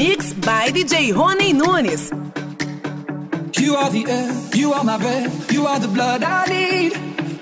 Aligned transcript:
Mix 0.00 0.32
by 0.32 0.70
DJ 0.70 1.14
Roney 1.14 1.52
Nunes. 1.52 2.10
You 3.60 3.76
are 3.76 3.90
the 3.90 4.04
air, 4.08 4.30
you 4.54 4.72
are 4.72 4.82
my 4.82 4.96
breath, 4.96 5.52
you 5.52 5.66
are 5.66 5.78
the 5.78 5.88
blood 5.88 6.22
I 6.22 6.46
need. 6.46 6.92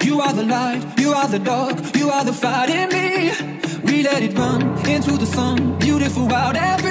You 0.03 0.21
are 0.21 0.33
the 0.33 0.43
light, 0.43 0.83
you 0.99 1.13
are 1.13 1.29
the 1.29 1.39
dark, 1.39 1.77
you 1.95 2.11
are 2.11 2.25
the 2.25 2.33
fight 2.33 2.69
in 2.69 2.89
me. 2.97 3.31
We 3.85 4.03
let 4.03 4.25
it 4.25 4.37
run 4.37 4.61
into 4.89 5.13
the 5.13 5.27
sun, 5.27 5.79
beautiful, 5.79 6.27
wild 6.27 6.57
and. 6.57 6.83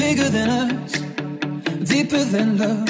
Bigger 0.00 0.30
than 0.36 0.48
us, 0.48 0.92
deeper 1.90 2.24
than 2.34 2.48
love. 2.62 2.88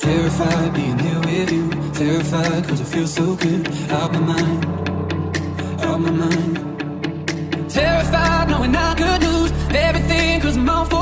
Terrified 0.00 0.74
being 0.74 0.98
here 0.98 1.20
with 1.28 1.52
you, 1.52 1.66
terrified 1.92 2.66
cause 2.66 2.80
it 2.80 2.88
feels 2.94 3.14
so 3.14 3.36
good. 3.36 3.68
Out 3.92 4.12
my 4.14 4.22
mind, 4.32 4.64
out 5.86 6.00
my 6.00 6.10
mind. 6.10 7.70
Terrified 7.70 8.48
knowing 8.48 8.74
I 8.74 8.94
could 8.94 9.19
lose 10.70 10.99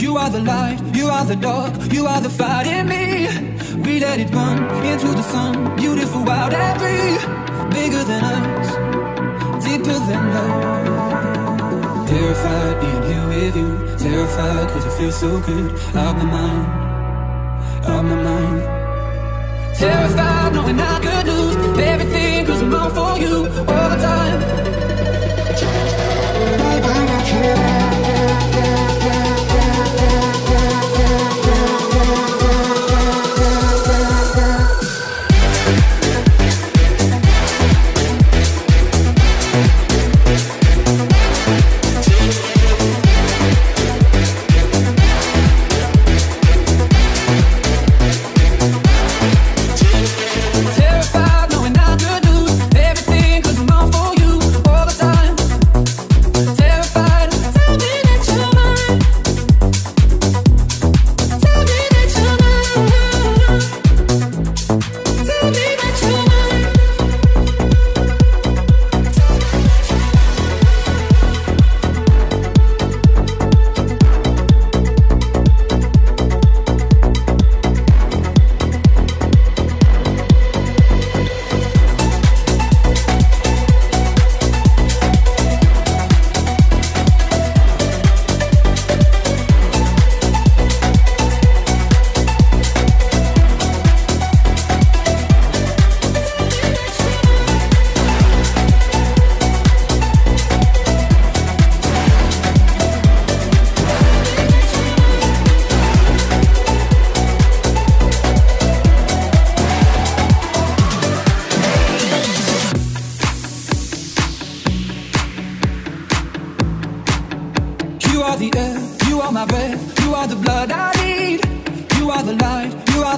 You 0.00 0.16
are 0.16 0.30
the 0.30 0.40
light, 0.40 0.80
you 0.96 1.08
are 1.08 1.26
the 1.26 1.36
dark, 1.36 1.74
you 1.92 2.06
are 2.06 2.22
the 2.22 2.30
fight 2.30 2.66
in 2.66 2.88
me. 2.88 3.28
We 3.84 4.00
let 4.00 4.18
it 4.18 4.30
run 4.34 4.56
into 4.82 5.08
the 5.08 5.22
sun, 5.22 5.76
beautiful, 5.76 6.24
wild 6.24 6.54
and 6.54 6.80
free. 6.80 7.18
Bigger 7.68 8.02
than 8.04 8.24
us, 8.24 8.68
deeper 9.62 9.98
than 10.08 10.24
love. 10.34 12.08
Terrified 12.08 12.80
being 12.80 13.02
here 13.10 13.26
with 13.28 13.56
you, 13.56 13.70
terrified 13.98 14.68
cause 14.70 14.86
it 14.86 14.92
feels 14.98 15.20
so 15.20 15.38
good. 15.40 15.70
Out 15.94 16.16
my 16.16 16.24
mind, 16.24 16.66
out 17.84 18.02
my 18.02 18.16
mind. 18.28 18.62
Terrified 19.76 20.54
knowing 20.54 20.80
I 20.80 20.98
could 21.04 21.26
lose 21.26 21.78
everything 21.78 22.46
cause 22.46 22.62
I'm 22.62 22.74
all 22.74 22.88
for 22.88 23.18
you 23.20 23.36
all 23.68 23.90
the 23.90 23.96
time. 23.96 24.60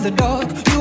The 0.02 0.10
dark, 0.10 0.71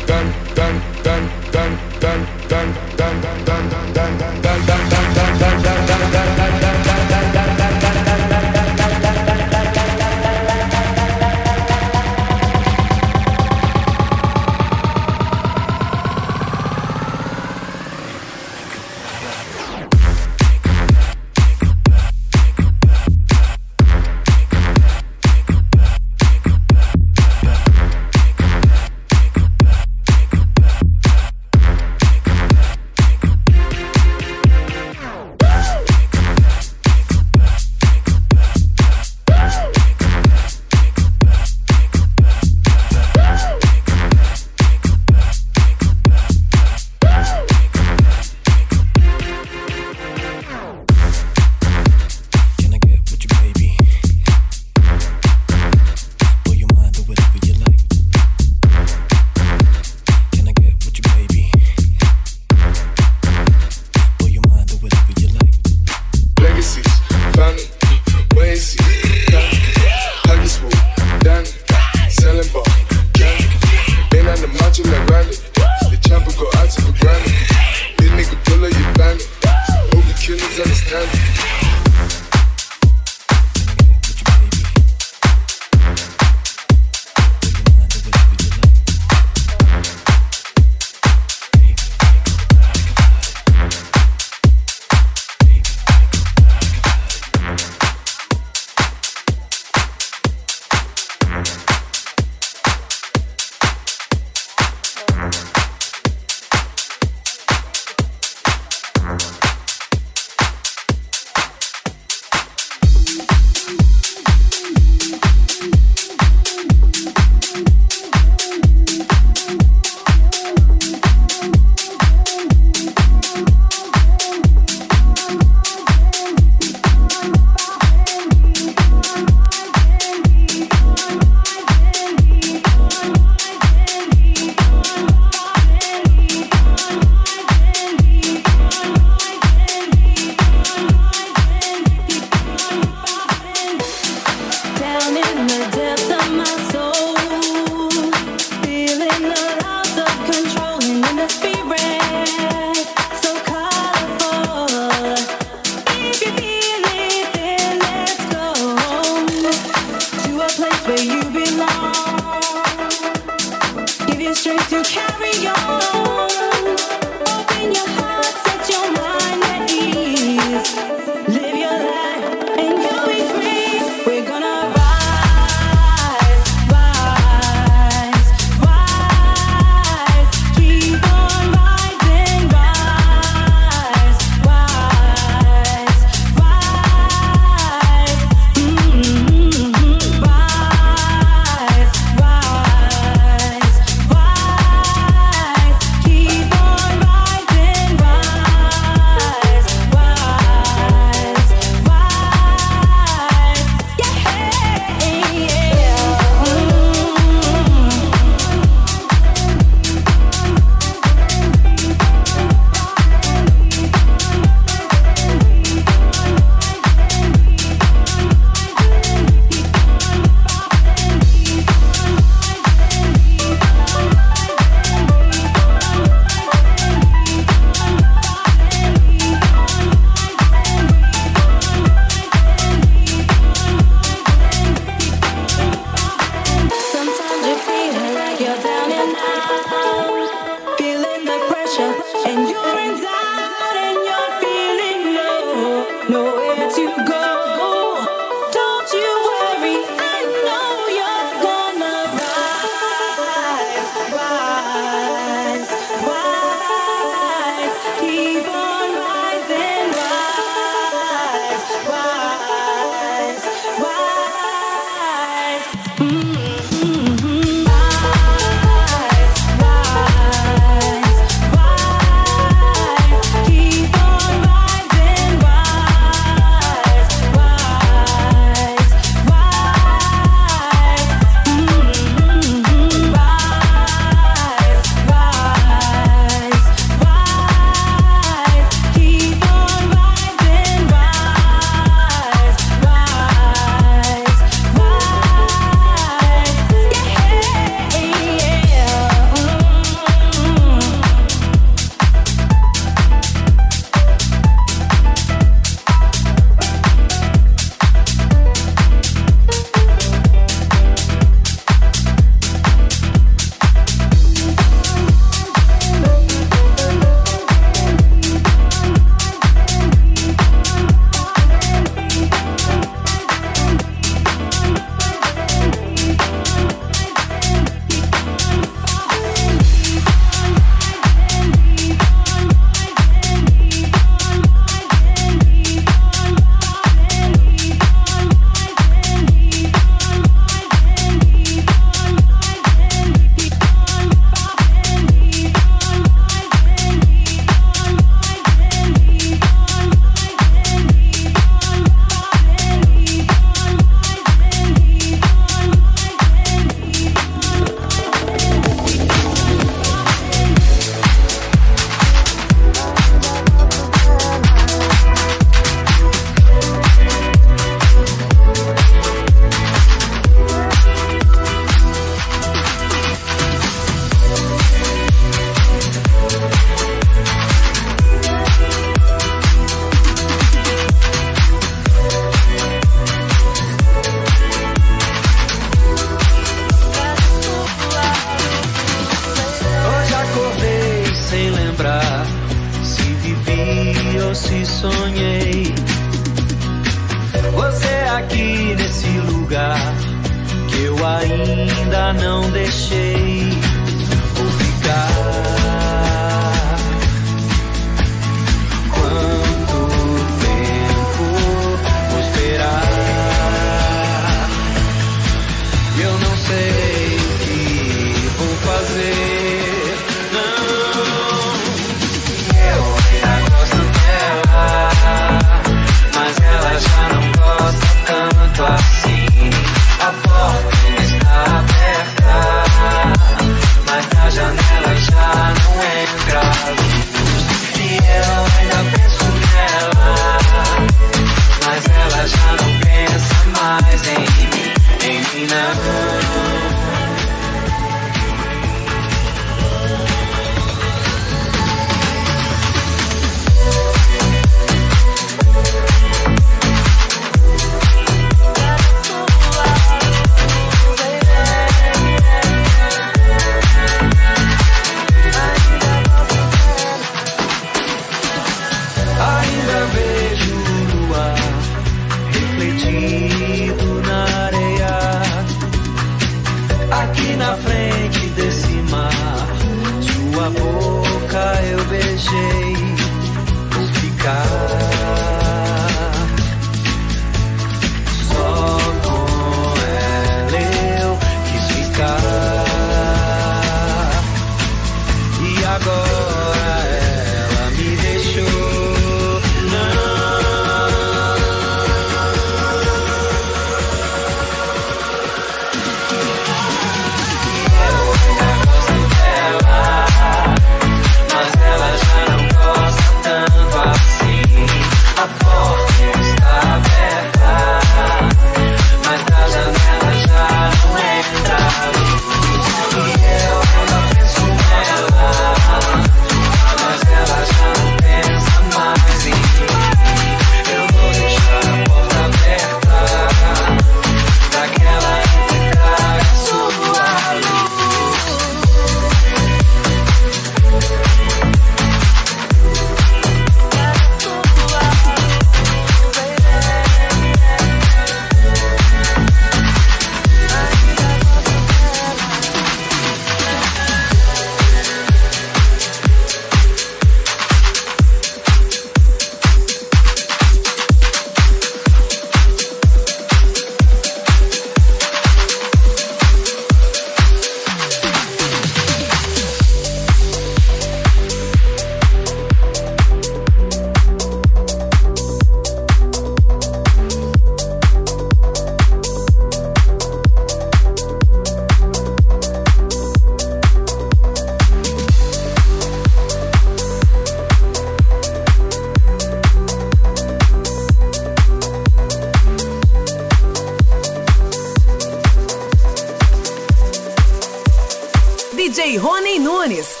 DJ 598.61 598.99
Rony 598.99 599.39
Nunes. 599.39 600.00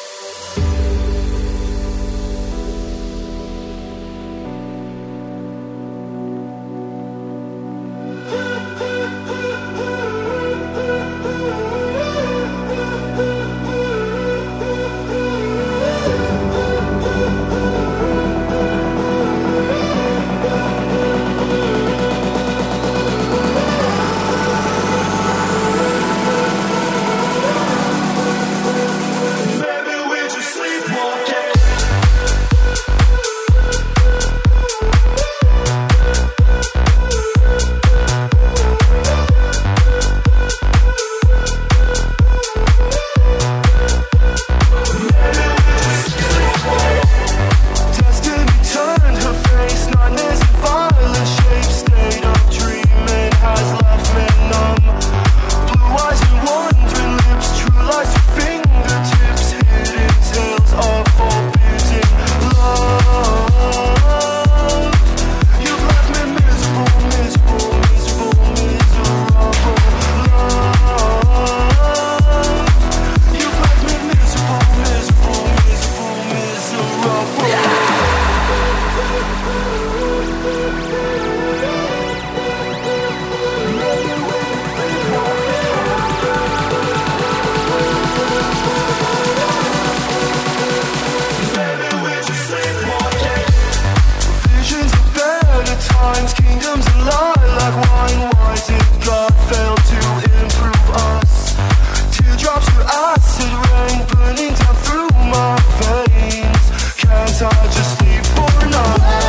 I'll 107.43 107.71
just 107.71 107.99
leave 108.03 108.25
for 108.27 108.69
now. 108.69 109.20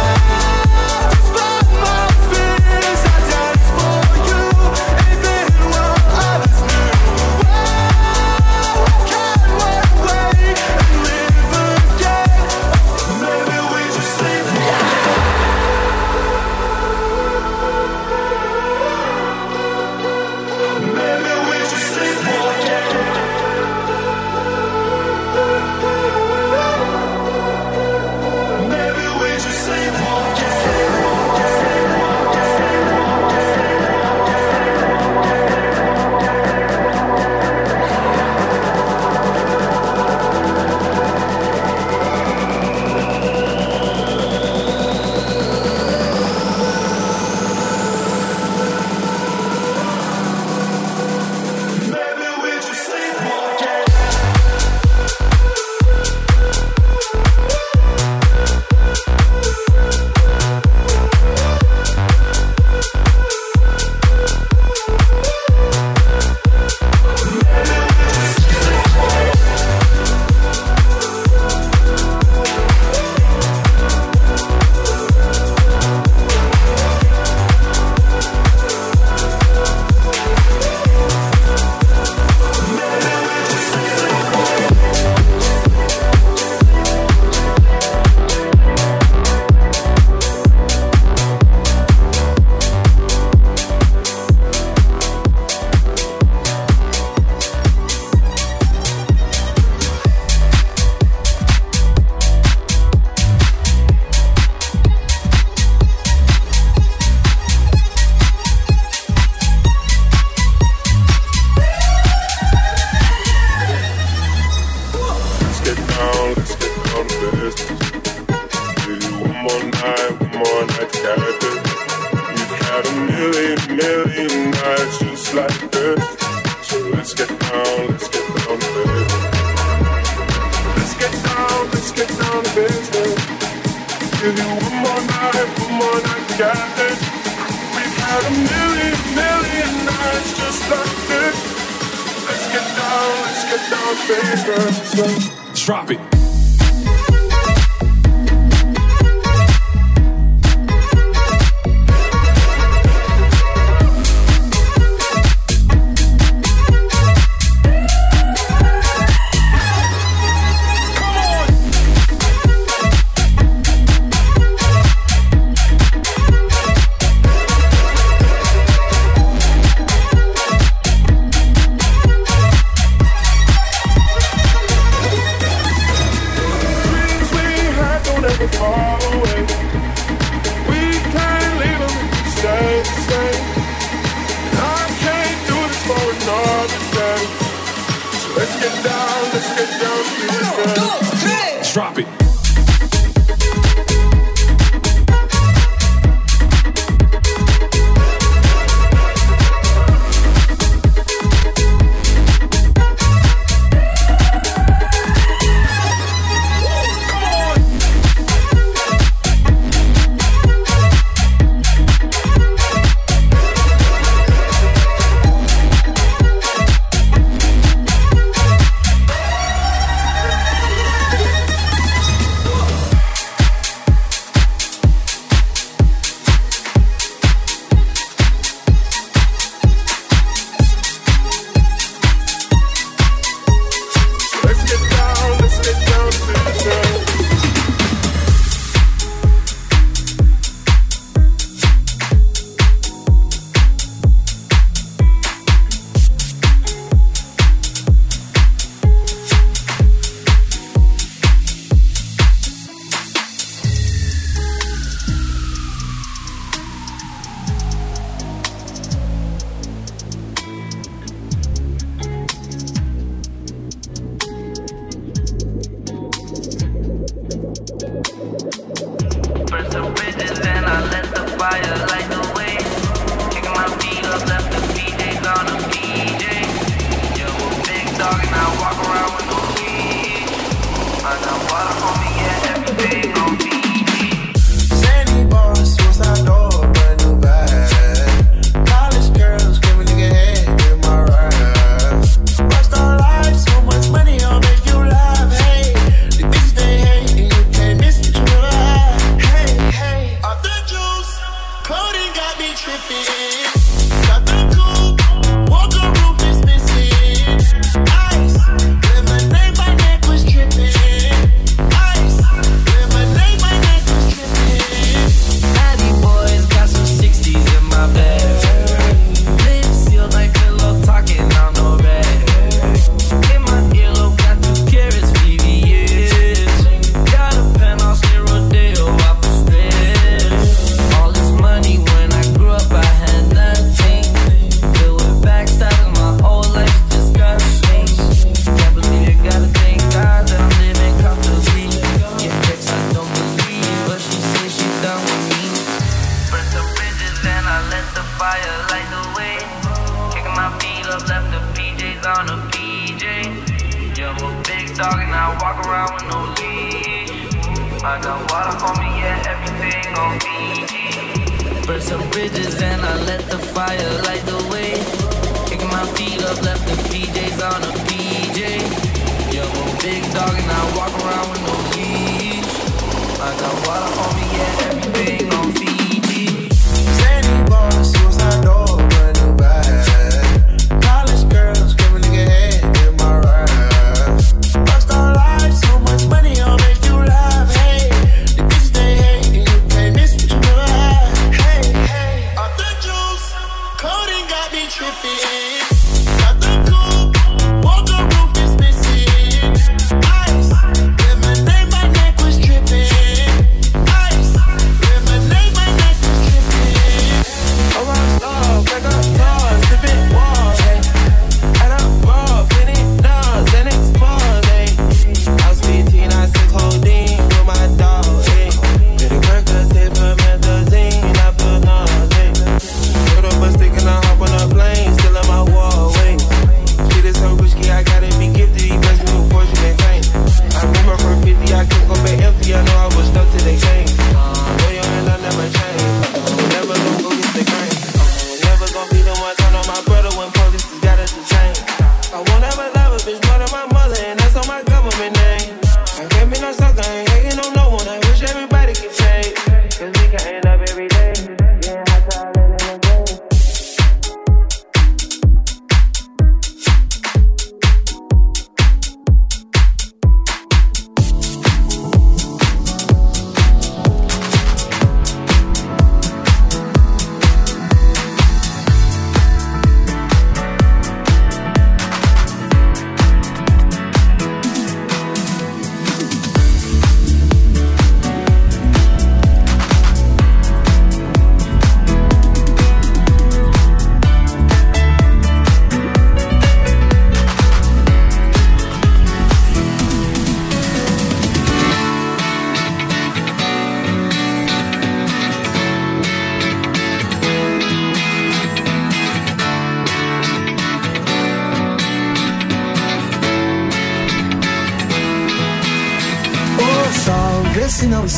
drop 145.73 145.91
it. 145.91 146.12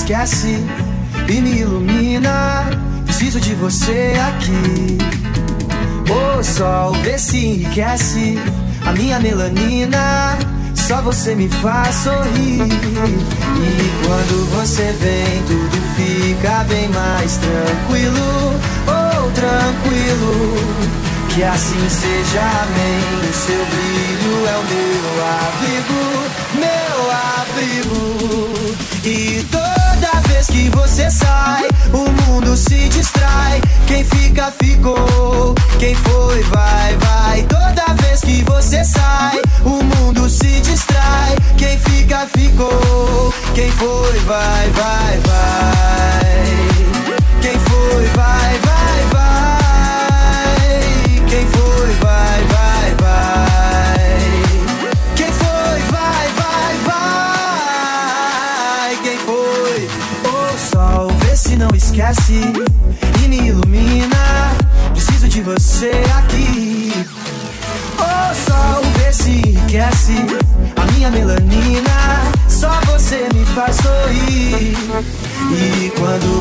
Se 0.04 0.43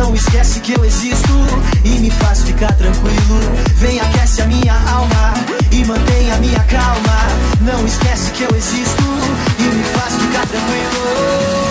Não 0.00 0.14
esquece 0.14 0.60
que 0.60 0.72
eu 0.72 0.82
existo 0.82 1.32
e 1.84 1.98
me 1.98 2.10
faz 2.10 2.42
ficar 2.42 2.72
tranquilo. 2.72 3.38
Vem, 3.76 4.00
aquece 4.00 4.40
a 4.40 4.46
minha 4.46 4.72
alma 4.90 5.34
e 5.70 5.84
mantém 5.84 6.32
a 6.32 6.38
minha 6.38 6.60
calma. 6.60 7.18
Não 7.60 7.86
esquece 7.86 8.30
que 8.30 8.44
eu 8.44 8.56
existo 8.56 9.04
e 9.58 9.62
me 9.62 9.84
faz 9.84 10.14
ficar 10.14 10.46
tranquilo. 10.46 11.69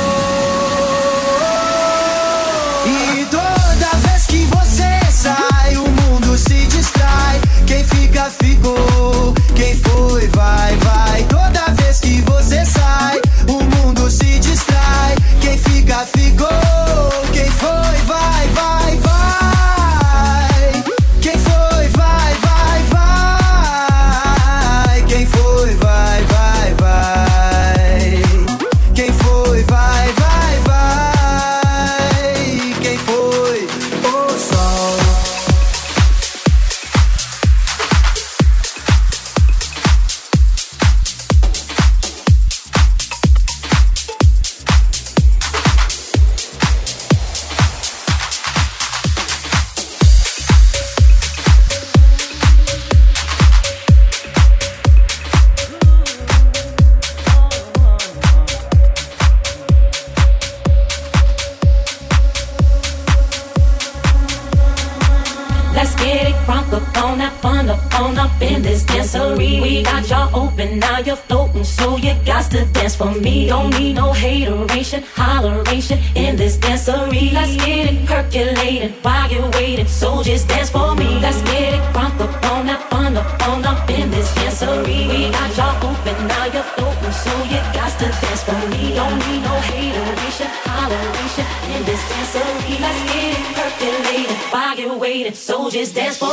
While 79.01 79.29
you're 79.31 79.49
waiting, 79.51 79.87
so 79.87 80.23
just 80.23 80.47
dance 80.47 80.69
for 80.69 80.95
me. 80.95 81.19
Let's 81.19 81.41
get 81.43 81.73
it 81.75 81.81
crunk 81.93 82.19
up 82.21 82.31
on 82.51 82.65
that 82.67 82.81
fun 82.89 83.17
up 83.17 83.47
on 83.47 83.65
up 83.65 83.89
in 83.89 84.09
this 84.11 84.31
dancery. 84.35 85.07
We 85.09 85.31
got 85.31 85.49
y'all 85.57 85.75
open, 85.89 86.15
now 86.27 86.45
you're 86.45 86.69
floating, 86.75 87.11
so 87.11 87.33
you 87.51 87.59
got 87.73 87.91
to 87.99 88.07
dance 88.21 88.43
for 88.43 88.59
me. 88.71 88.95
Don't 88.95 89.17
need 89.25 89.41
no 89.43 89.55
hateration, 89.69 90.49
holleration 90.65 91.47
in 91.75 91.81
this 91.85 92.01
dancery. 92.09 92.79
Let's 92.79 93.01
get 93.09 93.37
it 93.37 93.43
percolated 93.57 94.37
while 94.51 94.77
you're 94.79 94.97
waiting, 94.97 95.33
so 95.33 95.69
just 95.69 95.95
dance 95.95 96.17
for 96.17 96.28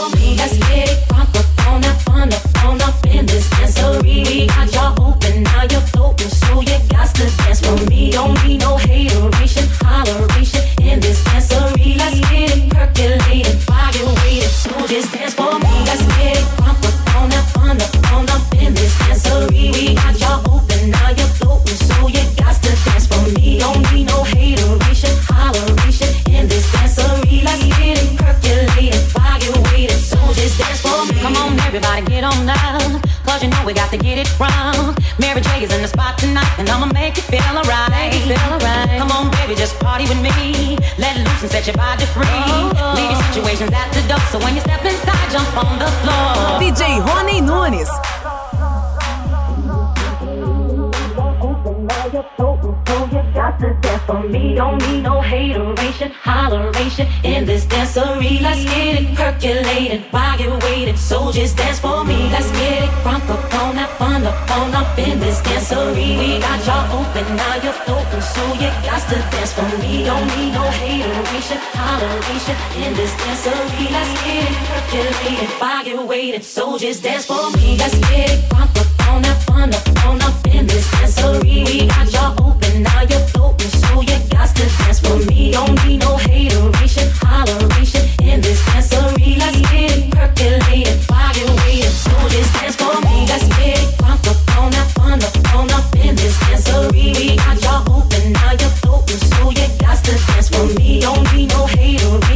get 34.27 34.75
it. 34.75 35.19
Mary 35.19 35.41
J 35.41 35.65
is 35.65 35.73
in 35.73 35.83
the 35.83 35.89
spot 35.89 36.19
tonight, 36.19 36.59
and 36.59 36.69
I'ma 36.69 36.87
make 36.93 37.17
you 37.17 37.23
feel 37.23 37.41
alright. 37.41 38.12
Feel. 38.12 38.37
Come 38.99 39.11
on, 39.12 39.31
baby, 39.31 39.55
just 39.55 39.79
party 39.81 40.05
with 40.05 40.21
me. 40.21 40.77
Let 40.99 41.17
loose 41.17 41.43
and 41.43 41.51
set 41.51 41.67
your 41.67 41.77
body 41.77 42.07
free. 42.07 42.27
Leave 42.97 43.11
your 43.11 43.23
situations 43.33 43.73
at 43.73 43.93
the 43.93 44.03
door, 44.09 44.21
so 44.31 44.39
when 44.39 44.55
you 44.55 44.61
step 44.61 44.85
inside, 44.85 45.31
jump 45.31 45.57
on 45.57 45.79
the 45.79 45.91
floor. 46.03 46.61
DJ 46.61 47.01
Roney 47.07 47.41
Nunes. 47.41 47.91
You 53.17 53.23
got 53.33 53.59
to 53.61 53.73
dance 53.81 54.03
for 54.03 54.23
me. 54.29 54.57
Don't 54.57 54.77
need 54.89 55.03
no 55.03 55.23
hateration, 55.23 56.11
holleration 56.11 57.09
in 57.25 57.47
this 57.47 57.65
dancery. 57.65 58.43
Let's 58.43 58.63
get 58.65 59.01
it 59.01 59.17
percolated 59.17 60.03
while 60.11 60.39
you're 60.39 60.59
waiting. 60.59 60.97
So 60.97 61.33
just 61.33 61.57
dance 61.57 61.79
for 61.79 62.05
me. 62.05 62.29
Let's 62.29 62.51
get 62.53 62.85
it 62.85 62.91
crunk 63.01 63.27
up 63.31 63.55
on 63.55 63.77
that 63.77 63.89
fun 63.97 64.27
up 64.27 64.51
on 64.51 64.75
up 64.75 64.99
in 64.99 65.19
this 65.19 65.41
dancery. 65.41 66.19
We 66.19 66.41
got 66.41 66.61
y'all 66.67 67.01
open, 67.01 67.25
now 67.37 67.55
you're 67.65 67.81
open, 67.89 68.21
so 68.21 68.45
you 68.61 68.69
got 68.85 69.01
to 69.09 69.17
dance 69.33 69.53
for 69.55 69.71
me. 69.81 70.05
Don't 70.05 70.27
need 70.37 70.53
no 70.53 70.65
hateration, 70.69 71.59
holleration 71.73 72.57
in 72.85 72.93
this 73.01 73.13
dancery. 73.17 73.87
Let's 73.97 74.13
get 74.25 74.45
it 74.45 74.57
percolated 74.69 75.51
while 75.59 75.87
you 75.87 76.03
waiting. 76.05 76.43
So 76.43 76.77
just 76.77 77.03
dance 77.03 77.25
for 77.25 77.51
me. 77.53 77.79
Let's 77.79 77.99
get 78.11 78.29
it 78.29 78.51
crunk 78.51 78.77
up 78.79 78.96
Don't 101.07 101.35
need 101.35 101.49
no 101.51 101.66
hateration, 101.66 102.36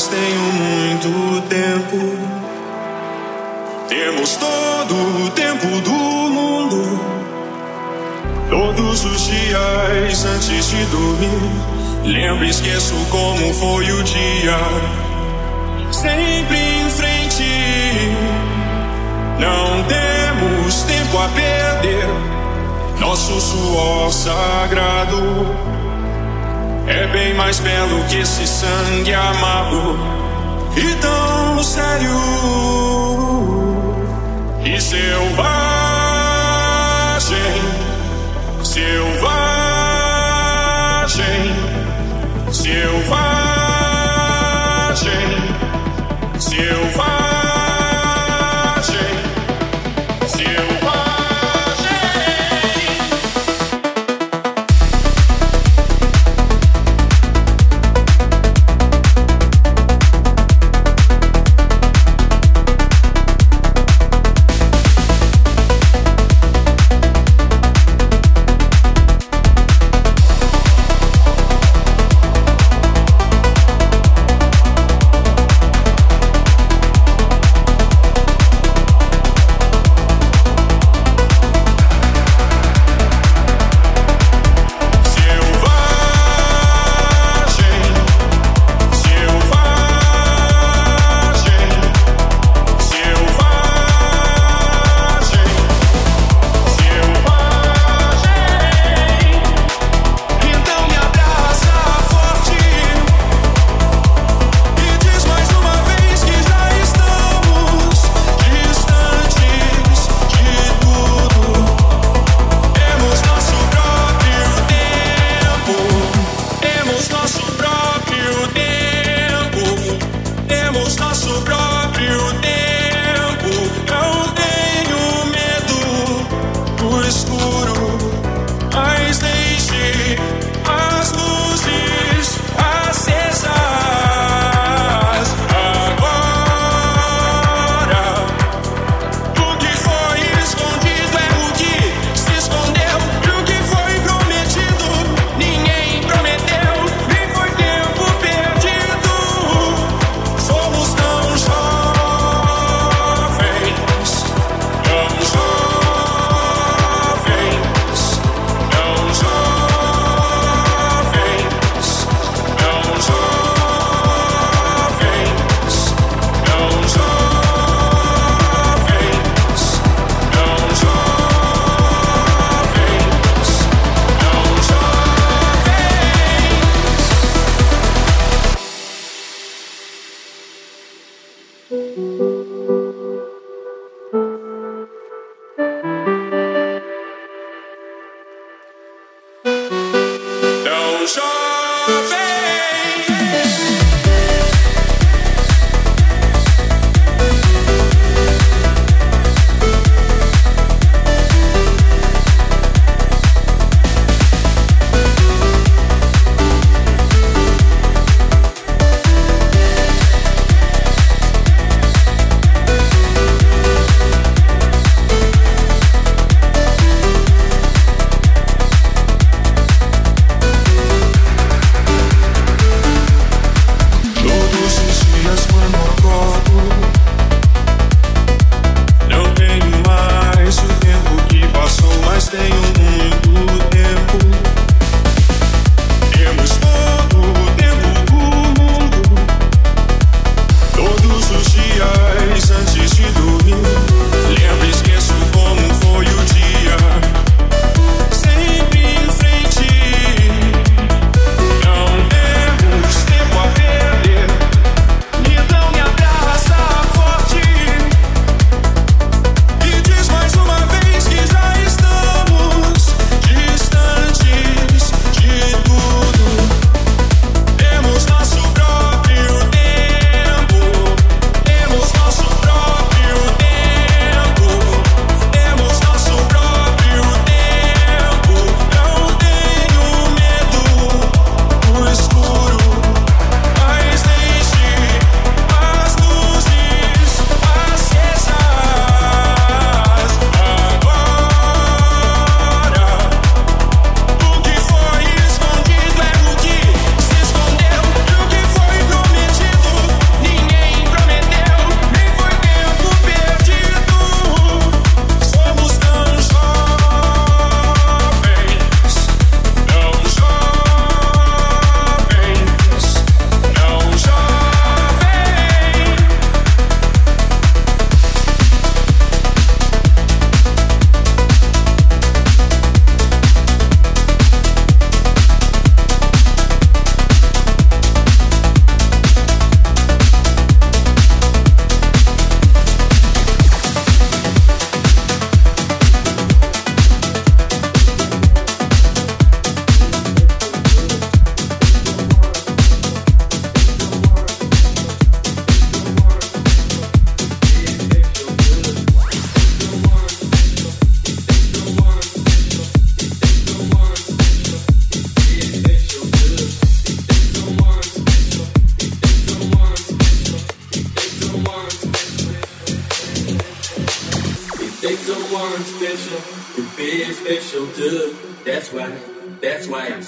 passou, 0.00 0.39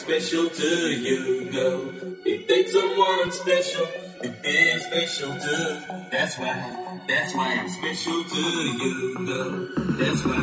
special 0.02 0.48
to 0.50 0.66
you, 0.66 1.48
girl. 1.52 1.92
If 2.24 2.48
they 2.48 2.64
someone 2.66 3.30
special, 3.30 3.86
you 4.20 4.30
be 4.42 4.78
special 4.80 5.30
too. 5.30 5.78
That's 6.10 6.36
why, 6.38 7.00
that's 7.06 7.32
why 7.36 7.54
I'm 7.54 7.68
special 7.68 8.24
to 8.24 8.40
you, 8.82 9.14
girl. 9.24 9.68
That's 10.00 10.24
why, 10.24 10.42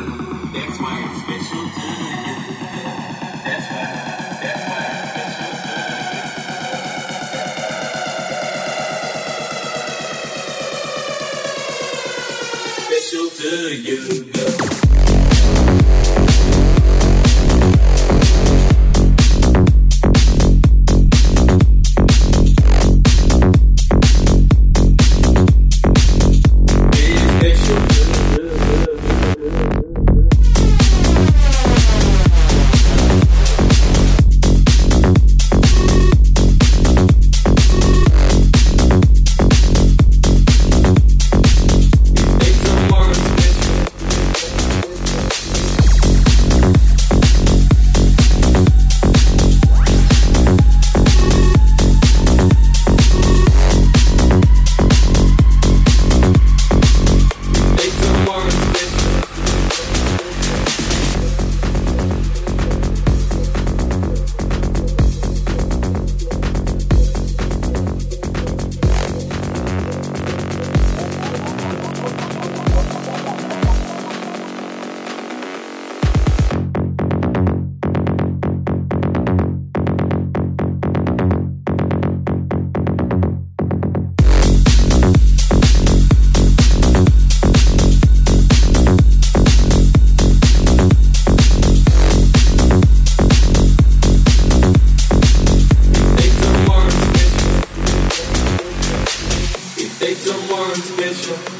that's 0.54 0.80
why 0.80 1.04
I'm 1.04 1.14
special 1.24 1.64
to 1.76 1.86
you. 1.92 2.36
That's 3.44 3.66
why, 3.70 3.84
that's 4.40 4.64
why 4.70 4.84
to. 12.72 12.80
Special 12.88 13.26
to 13.42 13.52
you, 13.76 14.29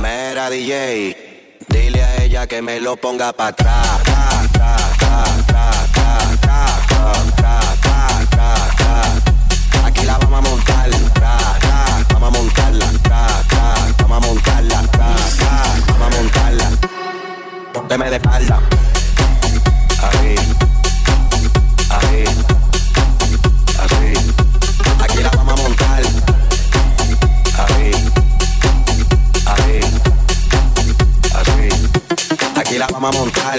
Mera 0.00 0.50
DJ, 0.50 1.16
dile 1.68 2.02
a 2.02 2.22
ella 2.22 2.46
que 2.46 2.62
me 2.62 2.80
lo 2.80 2.96
ponga 2.96 3.32
para 3.32 3.50
atrás. 3.50 4.00
Aquí 9.84 10.04
la 10.06 10.18
vamos 10.18 10.38
a 10.38 10.42
montar, 10.42 10.90
vamos 12.12 12.28
a 12.28 12.30
montarla, 12.30 12.86
vamos 13.98 14.16
a 14.16 14.20
montar. 14.26 14.59
Atrás. 17.90 17.98
Deme 17.98 18.10
de 18.10 18.16
espalda. 18.16 18.58
Ahí, 20.02 20.34
ahí, 21.90 22.24
así. 23.82 24.12
Aquí 25.02 25.22
la 25.22 25.30
vamos 25.30 25.52
a 25.52 25.62
montar. 25.62 26.02
Ahí, 27.58 27.90
ahí, 29.46 29.80
así. 31.34 32.60
Aquí 32.60 32.78
la 32.78 32.86
vamos 32.86 33.14
a 33.14 33.18
montar. 33.18 33.58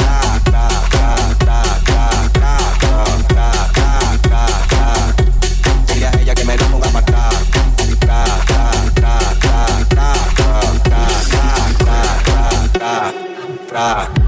Ah. 13.73 14.20